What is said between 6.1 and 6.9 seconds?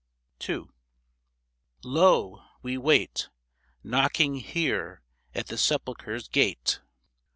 gate